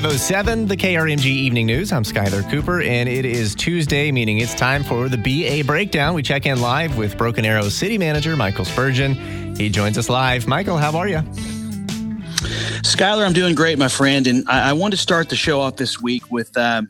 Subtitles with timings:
[0.00, 1.90] 507, the KRMG Evening News.
[1.90, 6.14] I'm Skylar Cooper, and it is Tuesday, meaning it's time for the BA Breakdown.
[6.14, 9.56] We check in live with Broken Arrow City Manager Michael Spurgeon.
[9.56, 10.46] He joins us live.
[10.46, 11.16] Michael, how are you?
[12.84, 14.28] Skylar, I'm doing great, my friend.
[14.28, 16.82] And I, I want to start the show off this week with uh,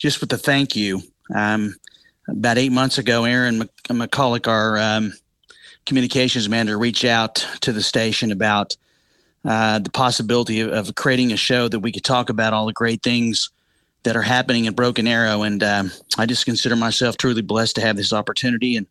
[0.00, 1.02] just with a thank you.
[1.34, 1.74] Um,
[2.28, 5.12] about eight months ago, Aaron McCulloch, our um,
[5.84, 8.74] communications manager, reached out to the station about
[9.44, 12.72] uh, the possibility of, of, creating a show that we could talk about all the
[12.72, 13.50] great things
[14.04, 15.42] that are happening in Broken Arrow.
[15.42, 18.86] And um, I just consider myself truly blessed to have this opportunity, and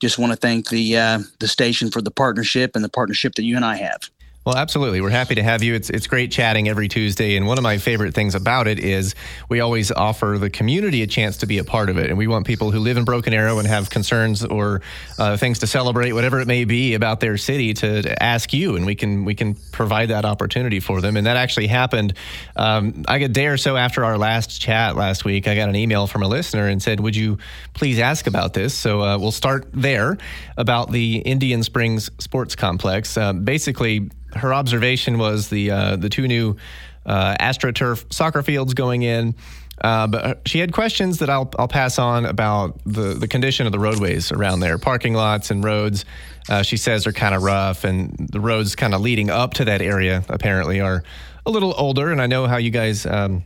[0.00, 3.44] just want to thank the uh, the station for the partnership and the partnership that
[3.44, 4.10] you and I have.
[4.44, 5.00] Well, absolutely.
[5.00, 5.74] We're happy to have you.
[5.74, 9.14] It's it's great chatting every Tuesday, and one of my favorite things about it is
[9.48, 12.26] we always offer the community a chance to be a part of it, and we
[12.26, 14.82] want people who live in Broken Arrow and have concerns or
[15.16, 18.74] uh, things to celebrate, whatever it may be about their city, to, to, ask you,
[18.74, 21.16] and we can we can provide that opportunity for them.
[21.16, 22.14] And that actually happened.
[22.56, 25.76] Um, I a day or so after our last chat last week, I got an
[25.76, 27.38] email from a listener and said, "Would you
[27.74, 30.18] please ask about this?" So uh, we'll start there
[30.56, 33.16] about the Indian Springs Sports Complex.
[33.16, 36.56] Uh, basically her observation was the uh, the two new
[37.06, 39.34] uh, AstroTurf soccer fields going in.
[39.80, 43.72] Uh, but she had questions that I'll, I'll pass on about the, the condition of
[43.72, 46.04] the roadways around there, parking lots and roads.
[46.48, 49.64] Uh, she says are kind of rough, and the roads kind of leading up to
[49.64, 51.02] that area apparently are
[51.46, 52.12] a little older.
[52.12, 53.44] And I know how you guys um,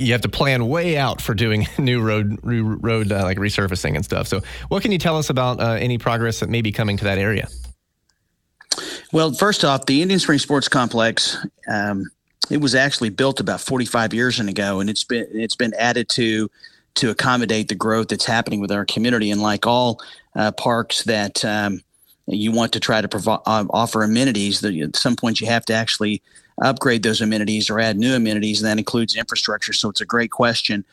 [0.00, 4.04] you have to plan way out for doing new road road uh, like resurfacing and
[4.04, 4.26] stuff.
[4.26, 7.04] So, what can you tell us about uh, any progress that may be coming to
[7.04, 7.48] that area?
[9.12, 11.36] Well, first off, the Indian Spring Sports Complex,
[11.68, 12.04] um,
[12.48, 16.48] it was actually built about 45 years ago, and it's been it's been added to
[16.94, 19.30] to accommodate the growth that's happening with our community.
[19.30, 20.00] And like all
[20.36, 21.82] uh, parks that um,
[22.26, 25.64] you want to try to provide uh, offer amenities, that at some point you have
[25.66, 26.22] to actually
[26.62, 29.72] upgrade those amenities or add new amenities, and that includes infrastructure.
[29.72, 30.84] So it's a great question.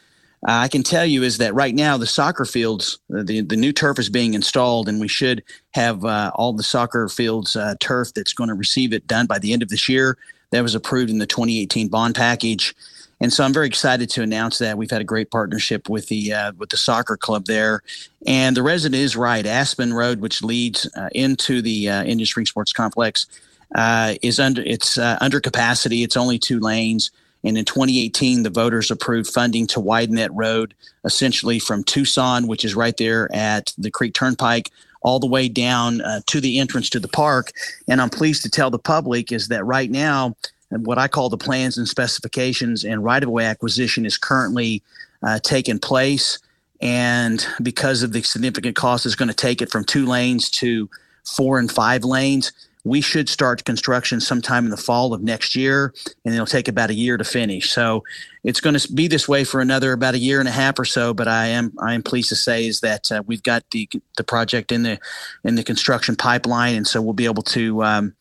[0.47, 3.57] Uh, I can tell you is that right now the soccer fields, uh, the the
[3.57, 7.75] new turf is being installed, and we should have uh, all the soccer fields uh,
[7.81, 10.17] turf that's going to receive it done by the end of this year.
[10.51, 12.73] That was approved in the 2018 bond package,
[13.19, 16.31] and so I'm very excited to announce that we've had a great partnership with the
[16.31, 17.83] uh, with the soccer club there.
[18.25, 19.45] And the resident is right.
[19.45, 23.27] Aspen Road, which leads uh, into the Indian Spring Sports Complex,
[24.21, 26.03] is under it's under capacity.
[26.03, 27.11] It's only two lanes
[27.47, 30.73] and in 2018, the voters approved funding to widen that road
[31.05, 34.69] essentially from Tucson, which is right there at the Creek Turnpike,
[35.01, 37.53] all the way down uh, to the entrance to the park.
[37.87, 40.35] And I'm pleased to tell the public is that right now,
[40.69, 44.83] what I call the plans and specifications and right of way acquisition is currently
[45.23, 46.39] uh, taking place.
[46.81, 50.89] And because of the significant cost, it's going to take it from two lanes to
[51.23, 52.51] four and five lanes
[52.87, 55.93] we should start construction sometime in the fall of next year,
[56.23, 57.71] and it'll take about a year to finish.
[57.71, 58.03] So
[58.43, 60.85] it's going to be this way for another about a year and a half or
[60.85, 61.13] so.
[61.13, 64.23] But I am I am pleased to say is that uh, we've got the the
[64.23, 64.99] project in the
[65.43, 67.83] in the construction pipeline, and so we'll be able to.
[67.83, 68.15] Um,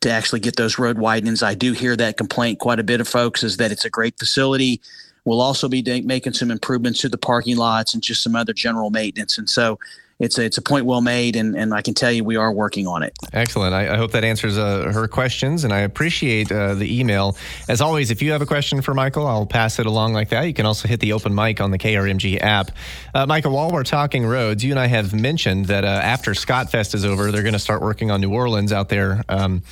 [0.00, 3.06] to actually get those road widenings, I do hear that complaint quite a bit of
[3.06, 4.80] folks is that it's a great facility.
[5.24, 8.90] We'll also be making some improvements to the parking lots and just some other general
[8.90, 9.38] maintenance.
[9.38, 9.78] And so
[10.20, 12.52] it's a, it's a point well made, and, and I can tell you we are
[12.52, 13.16] working on it.
[13.32, 13.74] Excellent.
[13.74, 17.36] I, I hope that answers uh, her questions, and I appreciate uh, the email.
[17.68, 20.42] As always, if you have a question for Michael, I'll pass it along like that.
[20.42, 22.70] You can also hit the open mic on the KRMG app.
[23.14, 26.94] Uh, Michael, while we're talking roads, you and I have mentioned that uh, after Scotfest
[26.94, 29.62] is over, they're going to start working on New Orleans out there um,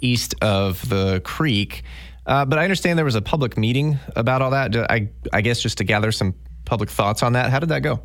[0.00, 1.82] east of the creek.
[2.26, 4.74] Uh, but I understand there was a public meeting about all that.
[4.90, 7.50] I, I guess just to gather some public thoughts on that.
[7.50, 8.00] How did that go?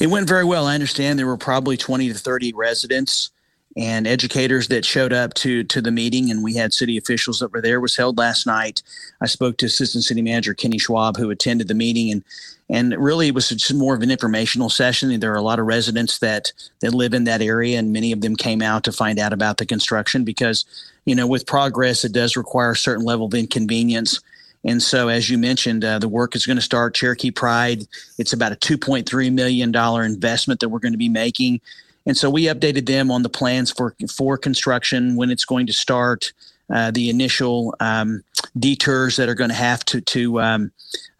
[0.00, 0.66] It went very well.
[0.66, 3.30] I understand there were probably 20 to 30 residents
[3.76, 7.52] and educators that showed up to to the meeting and we had city officials that
[7.52, 7.76] were there.
[7.76, 8.82] It was held last night.
[9.20, 12.24] I spoke to assistant city manager kenny schwab who attended the meeting and
[12.70, 15.18] and really it was just more of an informational session.
[15.18, 18.20] There are a lot of residents that that live in that area and many of
[18.20, 20.64] them came out to find out about the construction because
[21.04, 24.20] you know with progress it does require a certain level of inconvenience
[24.64, 27.86] and so, as you mentioned, uh, the work is going to start Cherokee Pride.
[28.18, 31.60] It's about a $2.3 million investment that we're going to be making.
[32.06, 35.72] And so we updated them on the plans for for construction, when it's going to
[35.72, 36.32] start,
[36.70, 38.22] uh, the initial um,
[38.58, 40.72] detours that are going to have to to um,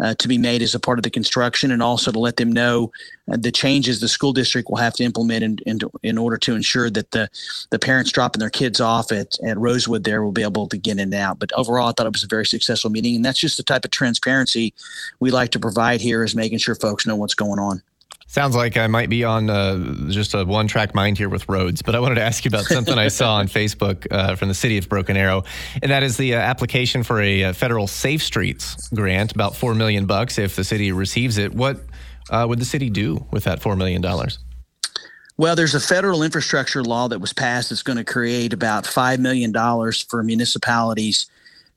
[0.02, 2.50] uh, to be made as a part of the construction, and also to let them
[2.50, 2.90] know
[3.30, 6.54] uh, the changes the school district will have to implement in, in, in order to
[6.54, 7.28] ensure that the
[7.70, 10.92] the parents dropping their kids off at, at Rosewood there will be able to get
[10.92, 11.38] in and out.
[11.38, 13.84] But overall, I thought it was a very successful meeting, and that's just the type
[13.84, 14.72] of transparency
[15.20, 17.82] we like to provide here, is making sure folks know what's going on.
[18.34, 21.82] Sounds like I might be on uh, just a one track mind here with roads,
[21.82, 24.54] but I wanted to ask you about something I saw on Facebook uh, from the
[24.54, 25.44] city of Broken Arrow,
[25.80, 29.72] and that is the uh, application for a uh, federal Safe Streets grant, about four
[29.72, 31.54] million bucks if the city receives it.
[31.54, 31.78] What
[32.28, 34.40] uh, would the city do with that four million dollars?
[35.36, 39.20] Well, there's a federal infrastructure law that was passed that's going to create about $5
[39.20, 39.52] million
[40.08, 41.26] for municipalities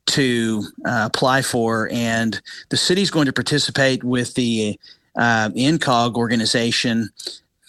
[0.06, 1.88] to uh, apply for.
[1.92, 2.40] And
[2.70, 4.78] the city's going to participate with the
[5.16, 7.10] uh, INCOG organization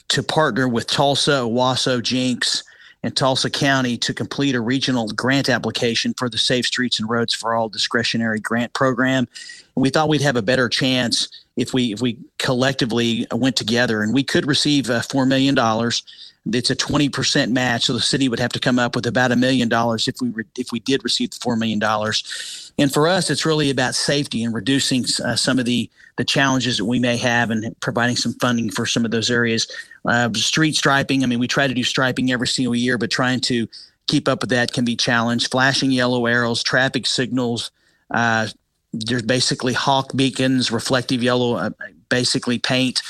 [0.10, 2.64] to partner with Tulsa, Owasso, Jenks,
[3.04, 7.34] and Tulsa County to complete a regional grant application for the Safe Streets and Roads
[7.34, 9.28] for All discretionary grant program.
[9.76, 14.02] And we thought we'd have a better chance if we if we collectively went together,
[14.02, 16.04] and we could receive uh, four million dollars
[16.56, 19.36] it's a 20% match so the city would have to come up with about a
[19.36, 22.72] million dollars if we re- if we did receive the 4 million dollars.
[22.78, 26.78] And for us it's really about safety and reducing uh, some of the the challenges
[26.78, 29.68] that we may have and providing some funding for some of those areas.
[30.06, 33.40] Uh, street striping i mean we try to do striping every single year but trying
[33.40, 33.68] to
[34.08, 35.52] keep up with that can be challenged.
[35.52, 37.72] Flashing yellow arrows traffic signals
[38.12, 38.48] uh,
[38.94, 41.70] there's basically hawk beacons reflective yellow uh,
[42.10, 43.02] basically paint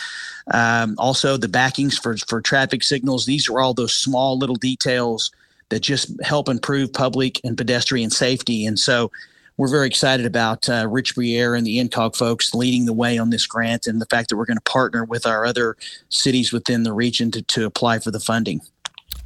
[0.51, 3.25] um, also, the backings for for traffic signals.
[3.25, 5.31] These are all those small little details
[5.69, 8.65] that just help improve public and pedestrian safety.
[8.65, 9.11] And so,
[9.57, 13.29] we're very excited about uh, Rich Brierre and the INCOG folks leading the way on
[13.29, 15.75] this grant, and the fact that we're going to partner with our other
[16.07, 18.61] cities within the region to, to apply for the funding.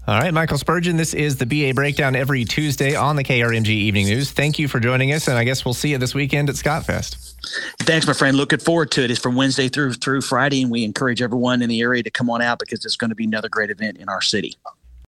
[0.05, 4.07] All right, Michael Spurgeon, this is the BA Breakdown every Tuesday on the KRMG Evening
[4.07, 4.31] News.
[4.31, 7.35] Thank you for joining us, and I guess we'll see you this weekend at Scotfest.
[7.79, 8.35] Thanks, my friend.
[8.35, 9.11] Looking forward to it.
[9.11, 12.29] It's from Wednesday through through Friday, and we encourage everyone in the area to come
[12.29, 14.57] on out because it's going to be another great event in our city.